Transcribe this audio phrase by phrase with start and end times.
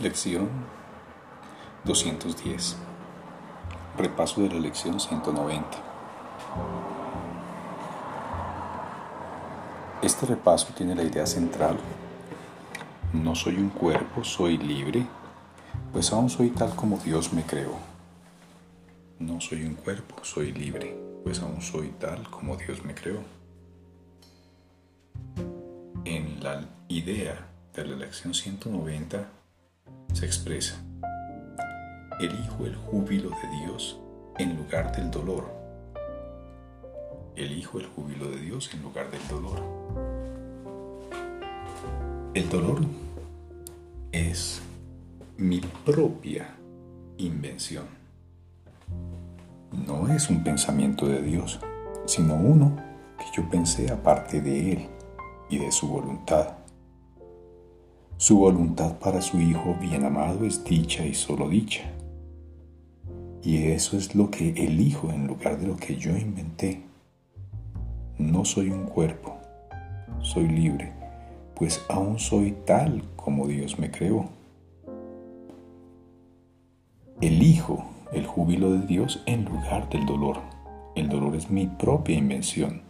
[0.00, 0.48] Lección
[1.84, 2.76] 210.
[3.96, 5.68] Repaso de la lección 190.
[10.02, 11.78] Este repaso tiene la idea central.
[13.12, 15.06] No soy un cuerpo, soy libre,
[15.92, 17.76] pues aún soy tal como Dios me creó.
[19.20, 23.20] No soy un cuerpo, soy libre, pues aún soy tal como Dios me creó.
[26.04, 29.43] En la idea de la lección 190
[30.12, 30.76] se expresa,
[32.20, 33.98] elijo el júbilo de Dios
[34.38, 35.52] en lugar del dolor.
[37.36, 39.60] Elijo el júbilo de Dios en lugar del dolor.
[42.34, 42.80] El dolor
[44.12, 44.62] es
[45.36, 46.54] mi propia
[47.18, 47.86] invención.
[49.72, 51.58] No es un pensamiento de Dios,
[52.06, 52.76] sino uno
[53.18, 54.88] que yo pensé aparte de Él
[55.50, 56.63] y de su voluntad.
[58.24, 61.82] Su voluntad para su Hijo bien amado es dicha y solo dicha.
[63.42, 66.80] Y eso es lo que elijo en lugar de lo que yo inventé.
[68.16, 69.36] No soy un cuerpo,
[70.22, 70.90] soy libre,
[71.54, 74.30] pues aún soy tal como Dios me creó.
[77.20, 80.38] Elijo el júbilo de Dios en lugar del dolor.
[80.94, 82.80] El dolor es mi propia invención.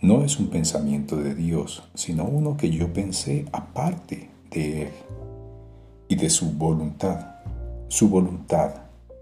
[0.00, 4.88] No es un pensamiento de Dios, sino uno que yo pensé aparte de Él
[6.08, 7.36] y de su voluntad.
[7.88, 8.74] Su voluntad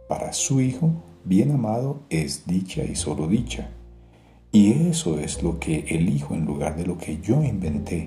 [0.09, 0.91] para su Hijo
[1.25, 3.71] bien amado es dicha y solo dicha.
[4.53, 8.07] Y eso es lo que elijo en lugar de lo que yo inventé.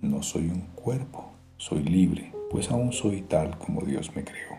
[0.00, 1.24] No soy un cuerpo,
[1.56, 4.56] soy libre, pues aún soy tal como Dios me creó.